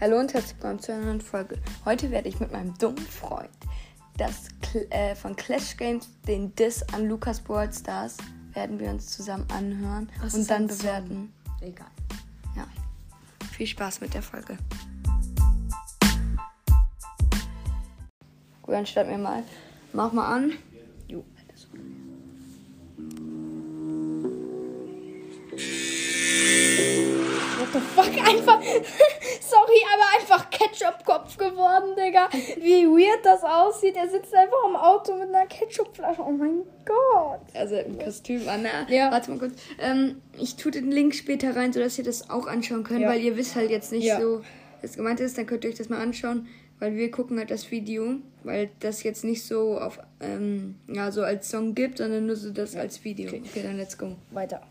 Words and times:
Hallo 0.00 0.18
und 0.18 0.32
herzlich 0.32 0.54
willkommen 0.54 0.78
zu 0.80 0.94
einer 0.94 1.04
neuen 1.04 1.20
Folge. 1.20 1.58
Heute 1.84 2.10
werde 2.10 2.26
ich 2.26 2.40
mit 2.40 2.50
meinem 2.50 2.72
dummen 2.78 2.96
Freund 2.96 3.50
das 4.16 4.48
äh, 4.88 5.14
von 5.14 5.36
Clash 5.36 5.76
Games 5.76 6.08
den 6.26 6.54
Diss 6.54 6.82
an 6.94 7.06
Lucas 7.06 7.38
Brawl 7.38 7.70
Stars 7.70 8.16
werden 8.54 8.80
wir 8.80 8.88
uns 8.88 9.08
zusammen 9.08 9.46
anhören 9.52 10.08
Das 10.22 10.32
und 10.32 10.48
dann 10.48 10.68
bewerten. 10.68 11.34
Egal. 11.60 11.90
Ja. 12.56 12.66
Viel 13.52 13.66
Spaß 13.66 14.00
mit 14.00 14.14
der 14.14 14.22
Folge. 14.22 14.56
Gut, 18.62 18.74
dann 18.74 18.86
starten 18.86 19.10
wir 19.10 19.18
mal. 19.18 19.42
Mach 19.92 20.12
mal 20.12 20.34
an. 20.34 20.52
Jo. 21.08 21.22
What 27.58 27.68
the 27.74 27.80
fuck? 27.80 28.06
Einfach. 28.26 28.60
Aber 29.94 30.20
einfach 30.20 30.50
Ketchup-Kopf 30.50 31.36
geworden, 31.36 31.94
Digga. 31.96 32.28
Wie 32.58 32.86
weird 32.86 33.24
das 33.24 33.42
aussieht. 33.42 33.96
Er 33.96 34.08
sitzt 34.08 34.34
einfach 34.34 34.58
im 34.68 34.76
Auto 34.76 35.14
mit 35.16 35.28
einer 35.34 35.46
Ketchup-Flasche. 35.46 36.22
Oh 36.22 36.30
mein 36.32 36.62
Gott. 36.84 37.40
Also 37.54 37.76
ein 37.76 37.98
Kostüm 37.98 38.48
an. 38.48 38.62
Ne? 38.62 38.68
Ja. 38.88 39.10
Warte 39.10 39.30
mal 39.30 39.38
kurz. 39.38 39.54
Ähm, 39.80 40.20
ich 40.38 40.56
tue 40.56 40.72
den 40.72 40.90
Link 40.90 41.14
später 41.14 41.54
rein, 41.56 41.72
sodass 41.72 41.98
ihr 41.98 42.04
das 42.04 42.30
auch 42.30 42.46
anschauen 42.46 42.84
könnt, 42.84 43.00
Ja. 43.00 43.08
weil 43.08 43.20
ihr 43.20 43.36
wisst 43.36 43.56
halt 43.56 43.70
jetzt 43.70 43.92
nicht 43.92 44.04
Ja. 44.04 44.20
so, 44.20 44.42
was 44.82 44.96
gemeint 44.96 45.20
ist. 45.20 45.36
Dann 45.38 45.46
könnt 45.46 45.64
ihr 45.64 45.70
euch 45.70 45.76
das 45.76 45.88
mal 45.88 46.00
anschauen, 46.00 46.48
weil 46.78 46.96
wir 46.96 47.10
gucken 47.10 47.38
halt 47.38 47.50
das 47.50 47.70
Video, 47.70 48.16
weil 48.44 48.70
das 48.80 49.02
jetzt 49.02 49.24
nicht 49.24 49.44
so 49.44 49.78
auf, 49.78 49.98
ähm, 50.20 50.76
ja, 50.88 51.10
so 51.12 51.22
als 51.22 51.50
Song 51.50 51.74
gibt, 51.74 51.98
sondern 51.98 52.26
nur 52.26 52.36
so 52.36 52.50
das 52.50 52.76
als 52.76 53.04
Video. 53.04 53.28
Okay. 53.30 53.62
dann 53.62 53.76
let's 53.76 53.96
go. 53.98 54.16
Weiter. 54.30 54.62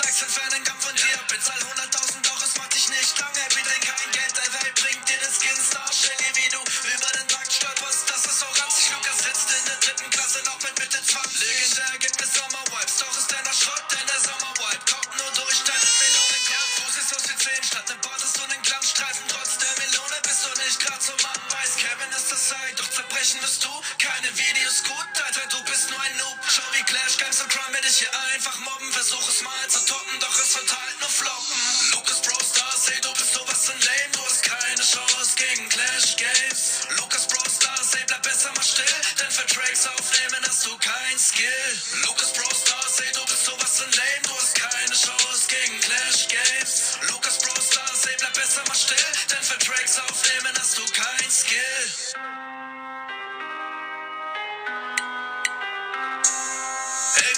Idee, 0.00 0.10
Dislikes 0.10 0.22
entfernen 0.22 0.64
kann 0.64 0.80
von 0.80 0.94
dir. 0.96 1.18
Bezahl 1.28 1.58
100.000, 1.58 2.22
doch 2.22 2.42
es 2.42 2.56
macht 2.56 2.74
dich 2.74 2.88
nicht 2.88 3.18
lang. 3.18 3.32
Ey, 3.34 3.56
wir 3.56 3.62
drehen 3.62 3.80
kein 3.80 4.10
Geld 4.12 4.34
der 4.36 4.52
Welt, 4.52 4.74
bringt 4.74 5.08
dir 5.08 5.18
den 5.18 5.32
Skin 5.32 5.56
Star. 5.56 5.88
Stell 5.92 6.16
dir, 6.16 6.32
wie 6.36 6.48
du 6.48 6.60
über 6.60 7.10
den 7.18 7.28
Takt 7.28 7.52
stolperst, 7.52 8.10
das 8.10 8.24
ist 8.26 8.40
so 8.40 8.46
ranzig. 8.46 8.90
Lukas 8.90 9.18
sitzt 9.18 9.50
in 9.50 9.64
der 9.66 9.76
dritten 9.76 10.10
Klasse 10.10 10.42
noch 10.44 10.60
mit 10.62 10.78
Mitte 10.78 11.00
20. 11.04 11.40
Legendär 11.40 11.98
gibt 12.00 12.20
es 12.20 12.34
Sommerwipes, 12.34 12.96
doch 12.98 13.16
ist 13.18 13.30
noch 13.30 13.54
Schrott, 13.60 13.84
denn 13.92 14.06
der 14.06 14.20
Sommerwipe 14.20 14.84
kommt 14.88 15.12
nur 15.16 15.30
durch 15.36 15.58
deine 15.68 15.90
Melonen. 16.00 16.42
Ja, 16.48 16.62
du 16.76 16.84
siehst 16.90 17.12
aus 17.16 17.24
wie 17.28 17.36
10, 17.36 17.64
statt 17.64 17.88
nem 17.88 18.00
Bart 18.00 18.20
hast 18.22 18.36
du 18.36 18.42
einen 18.42 18.62
Glanzstreifen. 18.62 19.24
Trotz 19.28 19.58
der 19.58 19.74
Melone 19.78 20.18
bist 20.24 20.40
du 20.44 20.50
nicht 20.64 20.78
grad 20.80 21.02
so 21.02 21.12
Mann. 21.22 21.40
Weiß, 21.50 21.72
Kevin 21.76 22.10
ist 22.16 22.32
das 22.32 22.42
Zeit, 22.48 22.74
doch 22.78 22.90
zerbrechen 22.90 23.40
wirst 23.42 23.64
du. 23.64 23.72
Keine 24.00 24.30
Videos 24.32 24.82
gut, 24.84 25.10
Alter, 25.24 25.46
du 25.54 25.60
bist 25.64 25.90
nur 25.90 26.00
ein 26.00 26.16
Noob. 26.16 26.38
Schau 26.48 26.66
wie 26.72 26.84
Clash 26.84 27.16
Games 27.18 27.40
und 27.40 27.50
Crime 27.52 27.80
dich 27.80 27.98
hier 27.98 28.12
einfach 28.34 28.58
mobben. 28.58 28.79
Versuch 29.00 29.28
es 29.30 29.40
mal 29.40 29.66
zu 29.66 29.80
toppen, 29.86 30.20
doch 30.20 30.38
es 30.38 30.54
wird 30.56 30.70
halt 30.70 31.00
nur 31.00 31.08
floppen. 31.08 31.56
Lucas 31.92 32.20
Bro 32.20 32.36
Stars, 32.44 32.88
ey, 32.90 33.00
du 33.00 33.10
bist 33.14 33.32
sowas 33.32 33.64
von 33.64 33.80
lame. 33.80 34.12
Du 34.12 34.20
hast 34.26 34.42
keine 34.42 34.76
Chance 34.76 35.36
gegen 35.36 35.68
Clash 35.70 36.16
Games. 36.16 36.84
Lucas 37.00 37.26
Bro 37.26 37.40
Stars, 37.48 37.94
ey, 37.94 38.04
bleib 38.06 38.22
besser 38.22 38.52
mal 38.52 38.62
still. 38.62 39.00
Denn 39.18 39.30
für 39.30 39.46
Tracks 39.46 39.86
aufnehmen 39.86 40.44
hast 40.46 40.66
du 40.66 40.76
kein 40.76 41.18
Skill. 41.18 41.80
Lucas 42.04 42.30
Bro 42.34 42.50
Stars, 42.52 43.00
ey, 43.00 43.12
du 43.14 43.24
bist 43.24 43.44
sowas 43.46 43.78
von 43.78 43.90
lame. 43.90 44.22
Du 44.24 44.36
hast 44.36 44.54
keine 44.54 44.92
Chance 44.92 45.48
gegen 45.48 45.80
Clash 45.80 46.28
Games. 46.28 46.98
Lucas 47.08 47.38
Bro 47.38 47.56
Stars, 47.56 48.04
ey, 48.04 48.16
bleib 48.18 48.34
besser 48.34 48.62
mal 48.68 48.74
still. 48.74 49.12
Denn 49.32 49.42
für 49.42 49.58
Tracks 49.64 49.96
aufnehmen 49.96 50.52
hast 50.60 50.76
du 50.76 50.84
kein 50.92 51.30
Skill. 51.30 52.49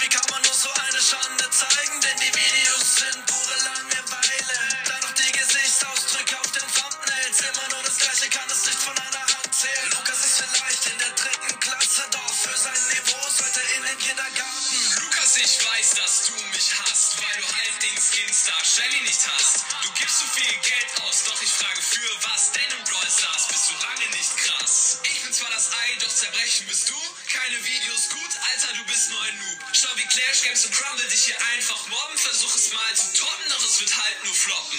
Wie 0.00 0.08
kann 0.08 0.24
man 0.30 0.42
nur 0.42 0.54
so 0.54 0.70
eine 0.72 1.00
Schande 1.02 1.50
zeigen? 1.50 2.00
Denn 2.00 2.16
die 2.16 2.34
Videos 2.34 2.96
sind 2.96 3.26
pure 3.26 3.56
Langeweile. 3.64 4.56
Da 4.86 4.98
noch 5.00 5.12
die 5.12 5.32
Gesichtsausdrücke 5.32 6.38
auf 6.40 6.50
den 6.52 6.66
Thumbnails. 6.72 7.40
Immer 7.40 7.68
nur 7.74 7.82
das 7.82 7.98
Gleiche, 7.98 8.28
kann 8.30 8.48
es 8.50 8.64
nicht 8.66 8.78
von 8.78 8.96
einer 8.98 9.20
Hand 9.20 9.54
zählen. 9.54 9.90
Lukas 9.92 10.24
ist 10.24 10.42
vielleicht 10.42 10.86
in 10.86 10.98
der 10.98 11.10
dritten 11.10 11.60
Klasse, 11.60 12.04
doch 12.10 12.34
für 12.34 12.56
sein 12.56 12.82
Niveau 12.88 13.28
sollte 13.36 13.60
in 13.76 13.82
den 13.82 13.98
Kindergarten. 13.98 14.76
Lukas, 15.02 15.36
ich 15.36 15.58
weiß, 15.60 15.90
dass 16.00 16.26
du 16.26 16.34
mich 16.56 16.72
hasst, 16.80 17.18
weil 17.20 17.42
du 17.42 17.46
halt 17.46 17.82
den 17.82 18.00
Skinstar 18.00 18.64
Shelly 18.64 19.00
nicht 19.02 19.20
hast. 19.28 19.64
Du 19.82 19.90
gibst 19.92 20.18
so 20.18 20.26
viel 20.26 20.54
Geld 20.62 21.02
aus, 21.04 21.24
doch 21.24 21.40
ich 21.42 21.52
frage 21.52 21.82
für 21.82 22.10
was, 22.32 22.52
denn 22.52 22.70
im 22.78 22.84
Brawl 22.84 23.10
Stars 23.10 23.48
bist 23.48 23.70
du 23.70 23.74
lange 23.84 24.08
nicht 24.16 24.36
krass. 24.38 24.98
Ich 25.04 25.22
bin 25.22 25.32
zwar 25.32 25.50
das 25.50 25.68
Ei, 25.70 25.96
doch 26.00 26.14
zerbrechen 26.14 26.66
bist 26.66 26.88
du. 26.88 26.96
Keine 27.28 27.64
Videos 27.64 28.08
gut, 28.10 28.32
Schau 29.82 29.96
wie 29.96 30.06
Clash 30.06 30.44
Games 30.44 30.64
und 30.64 30.72
Crumble 30.74 31.08
dich 31.08 31.24
hier 31.24 31.34
einfach 31.54 31.88
mobben. 31.88 32.16
Versuch 32.16 32.54
es 32.54 32.72
mal 32.72 32.94
zu 32.94 33.18
toppen, 33.18 33.44
doch 33.48 33.64
es 33.64 33.80
wird 33.80 33.90
halt 33.96 34.16
nur 34.22 34.32
floppen. 34.32 34.78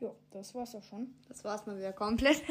Jo, 0.00 0.16
das 0.32 0.52
war's 0.56 0.74
auch 0.74 0.82
schon. 0.82 1.14
Das 1.28 1.44
war's 1.44 1.64
mal 1.64 1.78
wieder 1.78 1.92
komplett. 1.92 2.42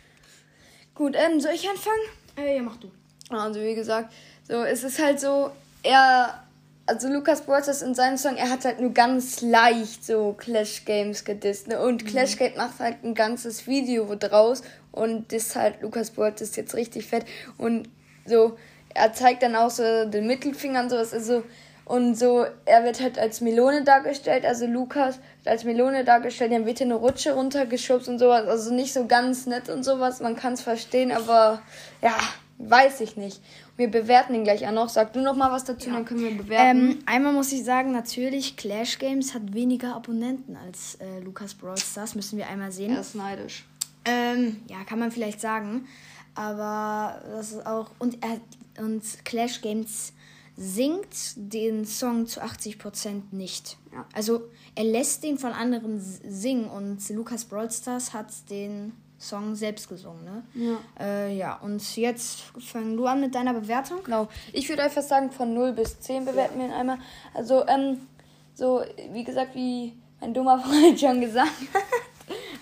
Gut, 0.96 1.14
ähm, 1.16 1.40
soll 1.40 1.52
ich 1.52 1.68
anfangen? 1.68 2.02
Äh, 2.36 2.56
ja, 2.56 2.62
mach 2.62 2.78
du. 2.78 2.90
Also 3.28 3.60
wie 3.60 3.76
gesagt, 3.76 4.12
so 4.42 4.64
es 4.64 4.82
ist 4.82 4.98
halt 4.98 5.20
so, 5.20 5.54
er, 5.84 6.45
also 6.86 7.08
Lukas 7.08 7.42
Brawlers 7.42 7.82
in 7.82 7.94
seinem 7.94 8.16
Song, 8.16 8.36
er 8.36 8.48
hat 8.48 8.64
halt 8.64 8.80
nur 8.80 8.92
ganz 8.92 9.40
leicht 9.40 10.04
so 10.04 10.34
Clash 10.38 10.84
Games 10.84 11.24
gedisst, 11.24 11.68
ne? 11.68 11.80
Und 11.80 12.06
Clash 12.06 12.36
Games 12.36 12.56
macht 12.56 12.78
halt 12.78 13.02
ein 13.04 13.14
ganzes 13.14 13.66
Video 13.66 14.14
draus 14.14 14.62
und 14.92 15.32
das 15.32 15.56
halt 15.56 15.82
Lukas 15.82 16.10
Brawlers 16.10 16.54
jetzt 16.54 16.74
richtig 16.74 17.06
fett. 17.06 17.24
Und 17.58 17.88
so, 18.24 18.56
er 18.94 19.12
zeigt 19.12 19.42
dann 19.42 19.56
auch 19.56 19.70
so 19.70 19.82
den 20.06 20.26
Mittelfinger 20.26 20.82
und 20.82 20.90
sowas, 20.90 21.12
also 21.12 21.42
und 21.84 22.16
so, 22.16 22.44
er 22.64 22.82
wird 22.82 23.00
halt 23.00 23.16
als 23.16 23.40
Melone 23.40 23.84
dargestellt, 23.84 24.44
also 24.44 24.66
Lukas 24.66 25.18
wird 25.44 25.52
als 25.52 25.62
Melone 25.62 26.04
dargestellt, 26.04 26.50
dann 26.50 26.66
wird 26.66 26.78
hier 26.78 26.86
eine 26.86 26.96
Rutsche 26.96 27.34
runtergeschubst 27.34 28.08
und 28.08 28.18
sowas, 28.18 28.48
also 28.48 28.74
nicht 28.74 28.92
so 28.92 29.06
ganz 29.06 29.46
nett 29.46 29.68
und 29.68 29.84
sowas, 29.84 30.18
man 30.20 30.34
kann 30.34 30.54
es 30.54 30.62
verstehen, 30.62 31.12
aber 31.12 31.62
ja, 32.02 32.18
weiß 32.58 33.00
ich 33.00 33.16
nicht. 33.16 33.40
Wir 33.76 33.90
bewerten 33.90 34.34
ihn 34.34 34.44
gleich 34.44 34.66
auch 34.66 34.72
noch. 34.72 34.88
Sag 34.88 35.12
du 35.12 35.20
noch 35.20 35.36
mal 35.36 35.52
was 35.52 35.64
dazu, 35.64 35.90
dann 35.90 36.04
können 36.04 36.22
wir 36.22 36.36
bewerten. 36.36 36.90
Ähm, 36.90 36.98
einmal 37.06 37.32
muss 37.32 37.52
ich 37.52 37.64
sagen, 37.64 37.92
natürlich, 37.92 38.56
Clash 38.56 38.98
Games 38.98 39.34
hat 39.34 39.54
weniger 39.54 39.94
Abonnenten 39.94 40.56
als 40.56 40.96
äh, 40.96 41.20
Lukas 41.20 41.54
Brawl 41.54 41.76
Stars. 41.76 42.14
Müssen 42.14 42.38
wir 42.38 42.48
einmal 42.48 42.72
sehen. 42.72 42.94
er 42.94 43.00
ist 43.00 43.14
neidisch. 43.14 43.66
Ähm, 44.04 44.62
ja, 44.68 44.84
kann 44.84 44.98
man 44.98 45.10
vielleicht 45.10 45.40
sagen. 45.40 45.86
Aber 46.34 47.20
das 47.30 47.52
ist 47.52 47.66
auch. 47.66 47.90
Und, 47.98 48.18
er, 48.22 48.40
und 48.82 49.02
Clash 49.24 49.60
Games 49.60 50.12
singt 50.56 51.34
den 51.36 51.84
Song 51.84 52.26
zu 52.26 52.42
80% 52.42 53.22
nicht. 53.32 53.76
Ja. 53.92 54.06
Also 54.14 54.48
er 54.74 54.84
lässt 54.84 55.22
den 55.22 55.38
von 55.38 55.52
anderen 55.52 56.00
singen 56.00 56.66
und 56.66 57.06
Lukas 57.10 57.44
Brawl 57.44 57.70
Stars 57.70 58.14
hat 58.14 58.28
den 58.48 58.92
Song 59.18 59.54
selbst 59.54 59.88
gesungen, 59.88 60.24
ne? 60.24 60.42
Ja. 60.54 60.78
Äh, 61.00 61.36
ja, 61.36 61.56
und 61.56 61.96
jetzt 61.96 62.40
fang 62.60 62.96
du 62.96 63.06
an 63.06 63.20
mit 63.20 63.34
deiner 63.34 63.54
Bewertung. 63.54 64.02
Genau. 64.04 64.28
Ich 64.52 64.68
würde 64.68 64.82
einfach 64.82 65.02
sagen, 65.02 65.30
von 65.30 65.54
0 65.54 65.72
bis 65.72 66.00
10 66.00 66.26
bewerten 66.26 66.58
wir 66.58 66.66
ihn 66.66 66.72
einmal. 66.72 66.98
Also, 67.32 67.66
ähm, 67.66 68.06
so, 68.54 68.82
wie 69.12 69.24
gesagt, 69.24 69.54
wie 69.54 69.94
mein 70.20 70.34
dummer 70.34 70.58
Freund 70.62 71.00
schon 71.00 71.20
gesagt 71.20 71.48
hat, 71.72 71.82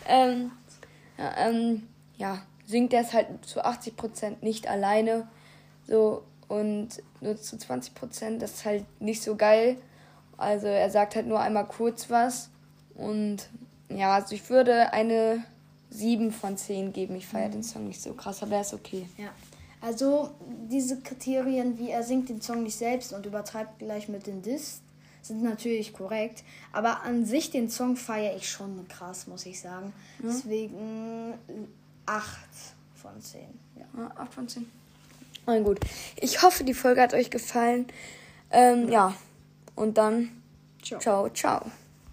ähm, 0.06 0.52
ja, 1.18 1.36
ähm, 1.38 1.88
ja, 2.16 2.42
singt 2.66 2.92
er 2.92 3.00
es 3.00 3.12
halt 3.12 3.44
zu 3.44 3.64
80% 3.64 4.36
nicht 4.42 4.68
alleine. 4.68 5.26
So, 5.88 6.22
und 6.46 6.88
nur 7.20 7.36
zu 7.36 7.56
20%, 7.56 8.38
das 8.38 8.52
ist 8.52 8.64
halt 8.64 8.84
nicht 9.00 9.22
so 9.22 9.34
geil. 9.34 9.76
Also, 10.36 10.68
er 10.68 10.90
sagt 10.90 11.16
halt 11.16 11.26
nur 11.26 11.40
einmal 11.40 11.66
kurz 11.66 12.10
was. 12.10 12.50
Und 12.94 13.48
ja, 13.88 14.14
also 14.14 14.34
ich 14.34 14.48
würde 14.50 14.92
eine 14.92 15.44
7 15.90 16.32
von 16.32 16.56
10 16.56 16.92
geben. 16.92 17.16
Ich 17.16 17.26
feiere 17.26 17.50
den 17.50 17.62
Song 17.62 17.86
nicht 17.88 18.02
so 18.02 18.12
krass, 18.14 18.42
aber 18.42 18.56
er 18.56 18.60
ist 18.62 18.74
okay. 18.74 19.08
Ja. 19.16 19.30
Also 19.80 20.30
diese 20.70 21.00
Kriterien, 21.00 21.78
wie 21.78 21.90
er 21.90 22.02
singt 22.02 22.28
den 22.28 22.40
Song 22.40 22.62
nicht 22.62 22.76
selbst 22.76 23.12
und 23.12 23.26
übertreibt 23.26 23.78
gleich 23.78 24.08
mit 24.08 24.26
den 24.26 24.40
Diss, 24.42 24.80
sind 25.20 25.42
natürlich 25.42 25.92
korrekt. 25.92 26.42
Aber 26.72 27.02
an 27.02 27.24
sich 27.26 27.50
den 27.50 27.70
Song 27.70 27.96
feiere 27.96 28.36
ich 28.36 28.48
schon 28.48 28.86
krass, 28.88 29.26
muss 29.26 29.46
ich 29.46 29.60
sagen. 29.60 29.92
Deswegen 30.22 31.34
8 32.06 32.26
von 32.94 33.20
10. 33.20 33.40
Ja. 33.76 33.84
Ja, 33.96 34.10
8 34.16 34.34
von 34.34 34.48
10. 34.48 34.66
Na 35.46 35.58
gut. 35.60 35.80
Ich 36.16 36.42
hoffe, 36.42 36.64
die 36.64 36.74
Folge 36.74 37.02
hat 37.02 37.14
euch 37.14 37.30
gefallen. 37.30 37.86
Ähm, 38.50 38.88
ja. 38.88 39.14
Und 39.74 39.98
dann 39.98 40.30
Ciao. 40.82 41.00
ciao, 41.00 41.28
ciao. 41.30 41.70